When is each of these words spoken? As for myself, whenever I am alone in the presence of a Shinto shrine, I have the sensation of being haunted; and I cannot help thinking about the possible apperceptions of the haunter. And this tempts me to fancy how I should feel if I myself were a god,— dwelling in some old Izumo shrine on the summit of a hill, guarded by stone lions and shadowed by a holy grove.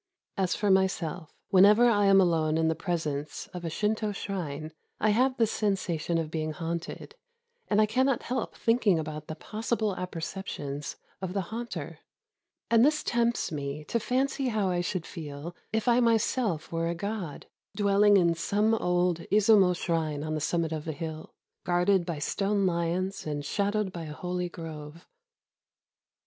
As 0.35 0.55
for 0.55 0.71
myself, 0.71 1.31
whenever 1.49 1.87
I 1.87 2.05
am 2.07 2.19
alone 2.19 2.57
in 2.57 2.69
the 2.69 2.73
presence 2.73 3.45
of 3.53 3.63
a 3.63 3.69
Shinto 3.69 4.11
shrine, 4.11 4.71
I 4.99 5.11
have 5.11 5.37
the 5.37 5.45
sensation 5.45 6.17
of 6.17 6.31
being 6.31 6.53
haunted; 6.53 7.13
and 7.67 7.79
I 7.79 7.85
cannot 7.85 8.23
help 8.23 8.55
thinking 8.55 8.97
about 8.97 9.27
the 9.27 9.35
possible 9.35 9.95
apperceptions 9.95 10.95
of 11.21 11.33
the 11.33 11.41
haunter. 11.53 11.99
And 12.71 12.83
this 12.83 13.03
tempts 13.03 13.51
me 13.51 13.83
to 13.89 13.99
fancy 13.99 14.47
how 14.47 14.69
I 14.69 14.81
should 14.81 15.05
feel 15.05 15.55
if 15.71 15.87
I 15.87 15.99
myself 15.99 16.71
were 16.71 16.87
a 16.87 16.95
god,— 16.95 17.45
dwelling 17.77 18.17
in 18.17 18.33
some 18.33 18.73
old 18.73 19.19
Izumo 19.31 19.75
shrine 19.75 20.23
on 20.23 20.33
the 20.33 20.41
summit 20.41 20.71
of 20.71 20.87
a 20.87 20.93
hill, 20.93 21.35
guarded 21.63 22.07
by 22.07 22.17
stone 22.17 22.65
lions 22.65 23.27
and 23.27 23.45
shadowed 23.45 23.93
by 23.93 24.05
a 24.05 24.13
holy 24.13 24.49
grove. 24.49 25.07